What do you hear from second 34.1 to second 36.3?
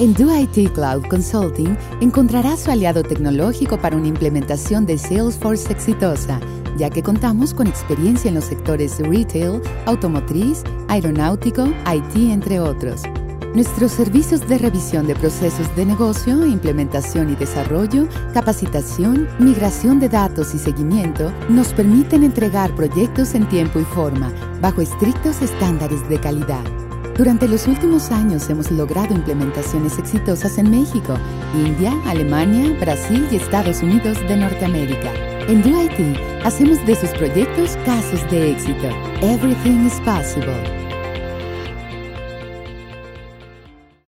de Norteamérica. En DoIT